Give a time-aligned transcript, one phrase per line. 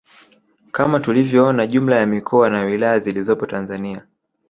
[0.71, 4.05] Kama tulivyoona jumla ya mikoa na wilaya zilizopo Tanzania